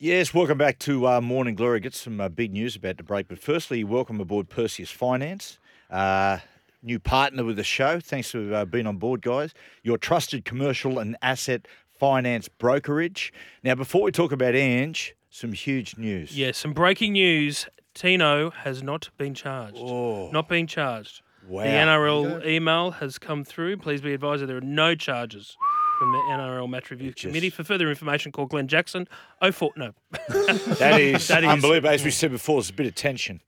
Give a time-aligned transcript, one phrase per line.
[0.00, 1.78] Yes, welcome back to uh, Morning Glory.
[1.78, 3.28] Get some uh, big news about the break.
[3.28, 5.60] But firstly, welcome aboard Perseus Finance.
[5.88, 6.38] Uh,
[6.82, 8.00] new partner with the show.
[8.00, 9.54] Thanks for uh, being on board, guys.
[9.84, 13.32] Your trusted commercial and asset finance brokerage.
[13.62, 16.36] Now, before we talk about Ange, some huge news.
[16.36, 17.68] Yeah, some breaking news.
[17.94, 19.78] Tino has not been charged.
[19.78, 20.28] Oh.
[20.32, 21.22] Not being charged.
[21.46, 21.62] Wow.
[21.62, 23.76] The NRL email has come through.
[23.76, 25.56] Please be advised that there are no charges
[26.04, 27.50] from the NRL Match Review It just- Committee.
[27.50, 29.08] For further information, call Glenn Jackson.
[29.40, 29.92] Oh four no.
[30.28, 31.90] That is That is- unbelievable.
[31.90, 33.40] As we said before, there's a bit of tension.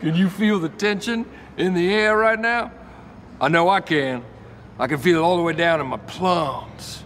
[0.00, 2.72] Can you feel the tension in the air right now?
[3.40, 4.24] I know I can.
[4.78, 7.04] I can feel it all the way down in my plums,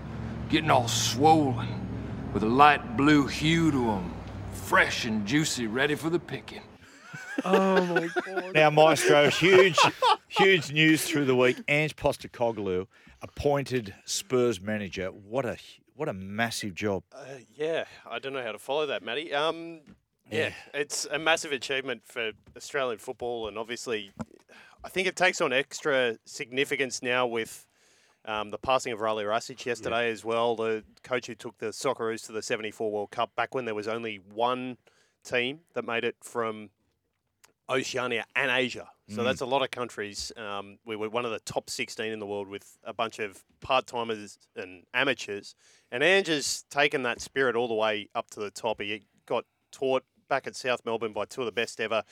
[0.49, 1.69] getting all swollen,
[2.33, 4.15] with a light blue hue to them,
[4.53, 6.63] fresh and juicy, ready for the picking.
[7.45, 8.55] Oh my god.
[8.55, 9.79] Now, Maestro, huge,
[10.29, 11.63] huge news through the week.
[11.69, 12.87] Ange Postecoglou
[13.23, 15.09] appointed Spurs manager.
[15.09, 15.57] What a
[15.95, 17.03] what a massive job.
[17.13, 19.35] Uh, yeah, I don't know how to follow that, Matty.
[19.35, 19.81] Um,
[20.31, 24.13] yeah, it's a massive achievement for Australian football, and obviously,
[24.85, 27.67] I think it takes on extra significance now with
[28.25, 30.55] um, the passing of Rale Rasic yesterday as well.
[30.55, 33.89] The coach who took the Socceroos to the '74 World Cup back when there was
[33.89, 34.77] only one
[35.25, 36.71] team that made it from
[37.71, 38.89] Oceania and Asia.
[39.11, 40.33] So that's a lot of countries.
[40.37, 43.43] Um, we were one of the top 16 in the world with a bunch of
[43.61, 45.55] part timers and amateurs.
[45.91, 48.83] And Ange has taken that spirit all the way up to the top.
[48.83, 52.03] He got taught back at South Melbourne by two of the best ever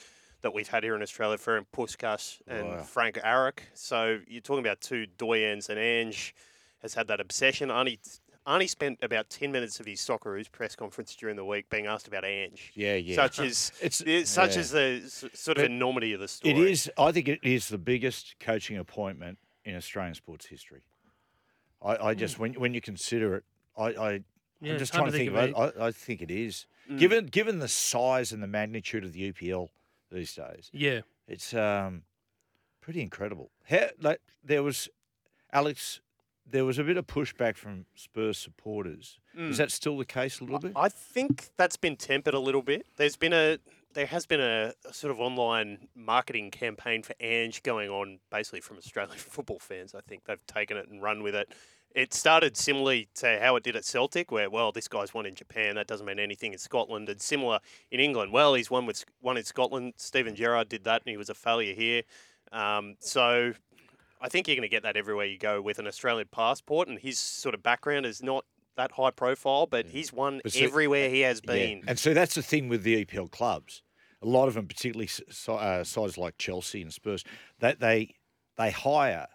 [0.41, 2.83] that we've had here in Australia, Ferenc Puskas and Wow.
[2.83, 3.59] Frank Arok.
[3.75, 6.35] So you're talking about two doyens, and Ange
[6.81, 7.69] has had that obsession.
[7.69, 7.99] Arnie,
[8.47, 12.07] Arnie spent about 10 minutes of his Socceroos press conference during the week being asked
[12.07, 12.71] about Ange.
[12.75, 13.17] Yeah, yeah.
[13.17, 14.61] Such as It's- it's, such yeah.
[14.61, 15.01] as the
[15.35, 16.55] sort of But enormity of the story.
[16.55, 16.91] It is.
[16.97, 20.83] I think it is the biggest coaching appointment in Australian sports history.
[21.85, 23.45] I, I just when when you consider it,
[23.77, 24.21] I, I
[24.61, 25.81] Yeah, I'm just trying to to think, think about it.
[25.81, 26.67] I, I think it is.
[26.97, 29.69] Given given the size and the magnitude of the EPL
[30.11, 31.01] these days, Yeah.
[31.27, 32.03] it's um
[32.81, 33.51] pretty incredible.
[33.69, 34.89] How, like, there was
[35.53, 36.01] Alex.
[36.49, 39.19] There was a bit of pushback from Spurs supporters.
[39.37, 40.73] Is that still the case a little bit?
[40.77, 42.87] I think that's been tempered a little bit.
[42.97, 43.59] There's been a
[43.97, 48.61] there has been a, a sort of online marketing campaign for Ange going on basically
[48.61, 49.95] from Australian football fans.
[49.95, 51.53] I think they've taken it and run with it.
[51.95, 55.35] It started similarly to how it did at Celtic, where well, this guy's won in
[55.35, 55.77] Japan.
[55.77, 57.09] That doesn't mean anything in Scotland.
[57.09, 57.59] And similar
[57.91, 58.33] in England.
[58.33, 59.95] Well, he's won with one in Scotland.
[59.97, 62.03] Steven Gerrard did that, and he was a failure here.
[62.53, 63.55] Um, so
[64.27, 66.99] I think you're going to get that everywhere you go with an Australian passport, and
[66.99, 68.45] his sort of background is not
[68.77, 71.53] that high profile, but he's won But see- everywhere he has Yeah.
[71.53, 71.83] been.
[71.87, 73.83] And so that's the thing with the EPL clubs.
[74.23, 75.09] A lot of them, particularly
[75.49, 77.23] uh, sides like Chelsea and Spurs,
[77.61, 78.17] that they
[78.59, 79.29] they hire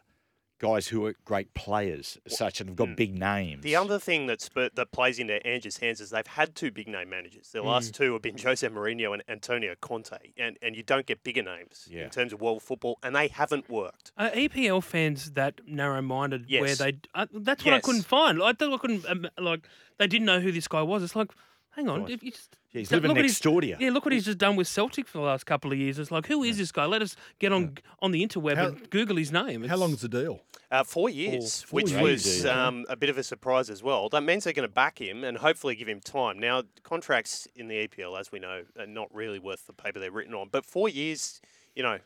[0.62, 3.64] guys who are great players, such, and have got big names.
[3.64, 6.88] The other thing that spur- that plays into Ange's hands is they've had two big
[6.88, 7.50] name managers.
[7.52, 11.24] The last two have been Jose Mourinho and Antonio Conte, and and you don't get
[11.24, 12.04] bigger names Yeah.
[12.04, 14.12] in terms of world football, and they haven't worked.
[14.18, 16.98] Are EPL fans that narrow-minded where they?
[17.16, 18.42] Uh, that's what I couldn't find.
[18.42, 19.68] I thought I couldn't um, like
[19.98, 21.02] they didn't know who this guy was.
[21.02, 21.32] It's like,
[21.76, 22.12] hang on, Right.
[22.12, 23.78] if you just, Yeah, he's look living what next he's- door to you.
[23.80, 25.98] Yeah, look what he's just done with Celtic for the last couple of years.
[26.00, 26.86] It's like, who is this guy?
[26.86, 29.62] Let us get on on the interweb How- and Google his name.
[29.62, 30.42] How It's- long's the deal?
[30.70, 34.08] Uh, four years, four which years, was um, a bit of a surprise as well.
[34.08, 36.40] That means they're going to back him and hopefully give him time.
[36.40, 40.12] Now, contracts in the EPL, as we know, are not really worth the paper they're
[40.12, 40.48] written on.
[40.50, 41.42] But four years,
[41.76, 42.00] you know,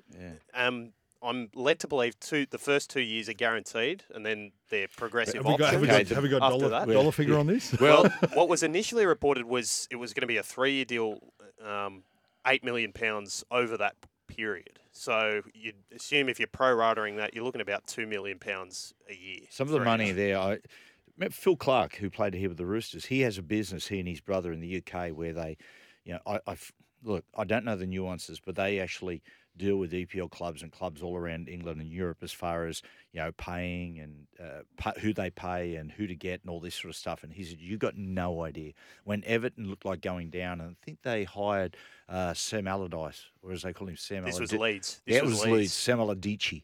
[0.55, 0.93] um,
[1.25, 5.35] I'm led to believe two the first two years are guaranteed, and then they're progressive
[5.35, 6.93] Have we got, have we got, have we got after dollar, that.
[6.93, 7.77] dollar figure on this?
[7.79, 11.19] Well, what was initially reported was it was going to be a three-year deal,
[11.65, 12.03] um,
[12.47, 13.95] eight million pounds over that
[14.27, 14.79] period.
[14.91, 19.15] So you'd assume if you're pro-ratering that, you're looking at about two million pounds a
[19.15, 19.41] year.
[19.49, 20.15] Some of the money Ange.
[20.15, 20.37] there.
[20.37, 20.59] I
[21.17, 23.05] remember Phil Clark, who played here with the Roosters.
[23.05, 23.87] He has a business.
[23.87, 25.57] He and his brother in the UK where they,
[26.03, 26.71] you know, I, I f-
[27.03, 27.25] look.
[27.37, 29.21] I don't know the nuances, but they actually
[29.57, 32.81] deal with EPL clubs and clubs all around England and Europe as far as
[33.13, 36.59] you know paying and uh, pa who they pay and who to get and all
[36.59, 37.23] this sort of stuff.
[37.23, 38.73] And he said, "You got no idea."
[39.03, 41.77] When Everton looked like going down, and I think they hired
[42.09, 44.23] uh, Sam Allardyce, or as they call him, Sam.
[44.23, 45.01] This was Leeds.
[45.05, 45.57] This yeah, it was was Leeds.
[45.57, 45.73] Leeds.
[45.73, 46.61] Sam Allardyce.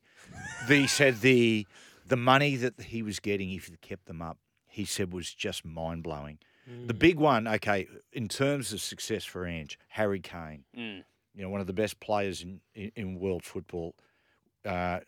[0.67, 1.65] he said the
[2.05, 5.65] the money that he was getting if he kept them up, he said was just
[5.65, 6.39] mind blowing.
[6.87, 11.03] The big one, okay, in terms of success for Ange, Harry Kane, Mm.
[11.35, 13.95] You know, one of the best players in, in, in world football.
[14.65, 14.99] Uh,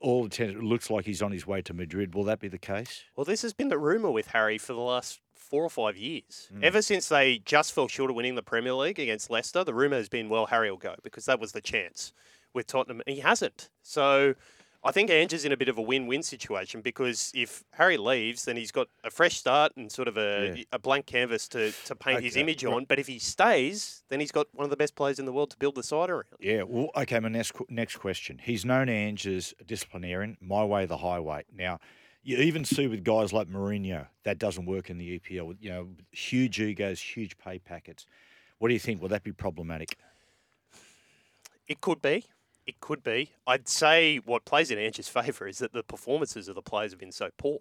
[0.00, 2.14] all the ten- it looks like he's on his way to Madrid.
[2.14, 3.04] Will that be the case?
[3.16, 6.50] Well, this has been the rumour with Harry for the last four or five years.
[6.62, 9.96] Ever since they just fell short of winning the Premier League against Leicester, the rumour
[9.96, 12.12] has been, well, Harry will go because that was the chance
[12.52, 13.02] with Tottenham.
[13.06, 13.70] He hasn't.
[13.82, 14.34] So
[14.88, 18.46] I think Ange is in a bit of a win-win situation because if Harry leaves,
[18.46, 20.64] then he's got a fresh start and sort of a, Yeah.
[20.72, 22.86] a blank canvas to, to paint his image on.
[22.86, 25.50] But if he stays, then he's got one of the best players in the world
[25.50, 26.24] to build the side around.
[26.40, 26.62] Yeah.
[26.62, 27.20] Well, okay.
[27.20, 28.38] My next next question.
[28.42, 31.44] He's known Ange as a disciplinarian, my way the highway.
[31.54, 31.80] Now,
[32.22, 35.54] you even see with guys like Mourinho that doesn't work in the EPL.
[35.60, 38.06] You know, huge egos, huge pay packets.
[38.58, 39.02] What do you think?
[39.02, 39.98] Will that be problematic?
[41.66, 42.24] It could be.
[42.68, 43.32] It could be.
[43.46, 47.00] I'd say what plays in Ange's favour is that the performances of the players have
[47.00, 47.58] been so poor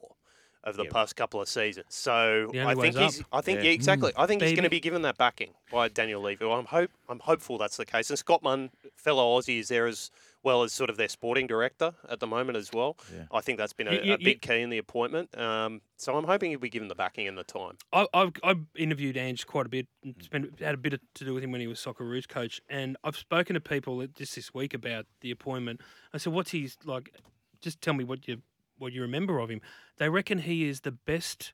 [0.65, 0.89] over the Yeah.
[0.91, 1.85] past couple of seasons.
[1.91, 3.21] So I think he's.
[3.21, 3.25] up.
[3.31, 3.65] I think Yeah.
[3.67, 4.11] yeah, exactly.
[4.17, 6.45] I think he's going to be given that backing by Daniel Levy.
[6.51, 6.91] I'm hope.
[7.07, 8.09] I'm hopeful that's the case.
[8.09, 10.11] And Scott Munn, fellow Aussie, is there as
[10.47, 12.97] well as sort of their sporting director at the moment as well.
[13.13, 13.25] Yeah.
[13.31, 15.27] I think that's been a, You- you- a big key in the appointment.
[15.37, 17.75] Um, so I'm hoping he'll be given the backing and the time.
[17.91, 19.87] I, I've, I've interviewed Ange quite a bit.
[20.21, 23.17] Spent, had a bit to do with him when he was Socceroos coach, and I've
[23.17, 25.81] spoken to people just this week about the appointment.
[26.13, 27.13] I said, "What's his like?
[27.61, 28.41] Just tell me what you
[28.77, 29.61] what you remember of him."
[29.97, 31.53] They reckon he is the best.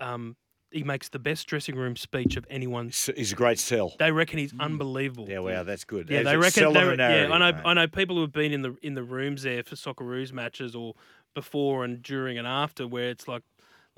[0.00, 0.36] Um,
[0.70, 2.90] he makes the best dressing room speech of anyone.
[3.16, 3.94] He's a great sell.
[3.98, 4.60] They reckon he's mm.
[4.60, 5.28] unbelievable.
[5.28, 6.08] Yeah, wow, that's good.
[6.08, 6.72] Yeah, they reckon.
[6.72, 7.52] They, re- yeah, I know.
[7.52, 7.62] mate.
[7.64, 10.74] I know people who have been in the in the rooms there for Socceroos matches
[10.74, 10.94] or
[11.34, 13.42] before and during and after, where it's like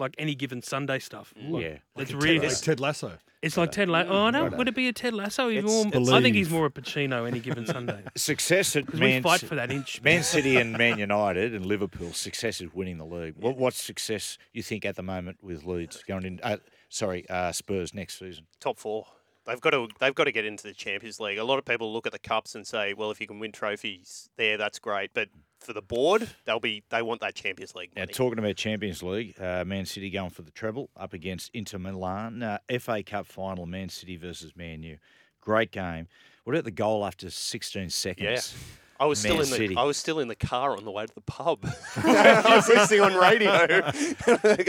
[0.03, 1.33] like any given Sunday stuff.
[1.37, 1.69] Like, Yeah.
[1.97, 2.41] it's Like really.
[2.41, 3.19] Ted, like Ted Lasso.
[3.41, 4.11] It's like Ted Lasso.
[4.11, 5.49] Oh no, would it be a Ted Lasso?
[5.51, 6.59] Even It's- more, it's- I think he's Believe.
[6.61, 8.03] more a Pacino any given Sunday.
[8.17, 10.01] Success at Because we fight Ci- for that inch.
[10.03, 12.13] Man City and Man United and Liverpool.
[12.13, 13.35] Success is winning the league.
[13.37, 16.39] What what's success you think at the moment with Leeds going in?
[16.43, 16.59] Uh,
[16.89, 18.47] sorry, uh, Spurs next season.
[18.61, 19.07] top four.
[19.45, 21.39] They've got to they've got to get into the Champions League.
[21.39, 23.51] A lot of people look at the cups and say, well, if you can win
[23.51, 25.11] trophies there, that's great.
[25.15, 25.31] But
[25.63, 29.41] for the board, they'll be they want that Champions League Now, talking about Champions League,
[29.41, 32.43] uh, Man City going for the treble up against Inter Milan.
[32.43, 34.99] Uh, FA Cup final, Man City versus Man U.
[35.41, 36.09] Great game.
[36.45, 38.55] What about the goal after 16 seconds?
[38.55, 38.63] Yeah.
[39.01, 39.77] I was still Man in the City.
[39.77, 41.65] I was still in the car on the way to the pub.
[41.97, 43.83] I was listening on radio.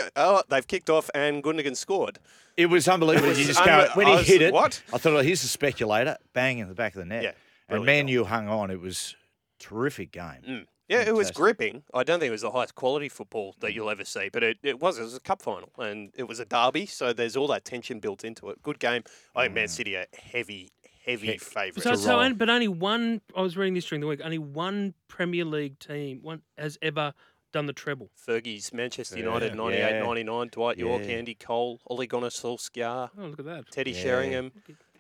[0.16, 2.20] oh, they've kicked off and Gundogan scored.
[2.58, 3.30] It was unbelievable.
[3.30, 4.82] was you just go, when he was- hit it, what?
[4.92, 7.24] I thought, oh, here's a speculator, bang in the back of the net.
[7.24, 7.32] Yeah,
[7.70, 8.08] and Man.
[8.08, 8.72] U hung on.
[8.72, 9.16] It was
[9.60, 10.42] terrific game.
[10.48, 10.66] Mm.
[10.90, 11.84] Yeah, it was gripping.
[11.94, 13.76] I don't think it was the highest quality football that mm.
[13.76, 15.00] you'll ever see, but it, it was.
[15.00, 18.00] It was a cup final, and it was a derby, so there's all that tension
[18.00, 18.62] built into it.
[18.62, 19.04] Good game.
[19.36, 19.70] I think Man mm.
[19.70, 20.72] City are heavy,
[21.06, 21.84] heavy He- favourites.
[21.84, 22.34] So, so roll.
[22.34, 23.22] but only one.
[23.36, 24.22] I was reading this during the week.
[24.24, 27.14] Only one Premier League team one has ever
[27.54, 28.10] done the treble.
[28.28, 30.00] Fergie's Manchester Yeah, United, yeah.
[30.00, 33.72] 98 99, Dwight Yorke, Andy Cole, Ole Gunnar Solskjaer, Oh, look at that.
[33.72, 34.02] Teddy Yeah.
[34.02, 34.52] Sheringham.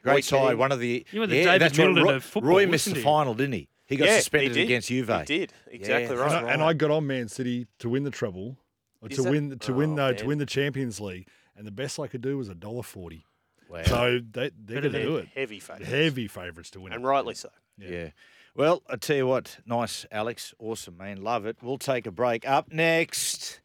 [0.03, 0.49] Great Roy side.
[0.49, 0.57] Keane.
[0.57, 1.05] One of the.
[1.11, 1.87] You were the yeah, David that's right.
[1.87, 3.69] Middleton Roy, of football, Roy missed the final, didn't he?
[3.85, 4.63] He got Yeah, suspended he did.
[4.65, 5.09] against Juve.
[5.19, 5.53] He did.
[5.67, 6.39] Exactly that's right.
[6.41, 8.57] And I, and I got on Man City to win the treble,
[9.01, 11.27] or to that- win to win Oh, no, to win the Champions League,
[11.57, 13.25] and the best I could do was a dollar forty.
[13.69, 13.83] Wow.
[13.83, 15.29] So they they're going to do it.
[15.35, 15.89] Heavy favourites.
[15.89, 17.07] Heavy favourites to win And it.
[17.07, 17.49] rightly so.
[17.77, 18.09] Yeah.
[18.55, 20.53] Well, I tell you what, nice, Alex.
[20.59, 21.23] Awesome, man.
[21.23, 21.57] Love it.
[21.63, 22.47] We'll take a break.
[22.47, 23.61] Up next,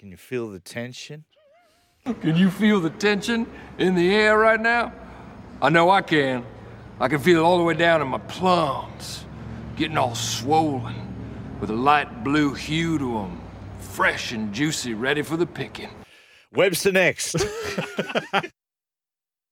[0.00, 1.24] can you feel the tension?
[2.04, 3.46] Can you feel the tension
[3.78, 4.92] in the air right now?
[5.62, 6.44] I know I can.
[6.98, 9.24] I can feel it all the way down in my plums,
[9.80, 10.94] getting all swollen,
[11.58, 13.40] with a light blue hue to them,
[13.78, 15.88] fresh and juicy, ready for the picking.
[16.52, 17.34] Webster next.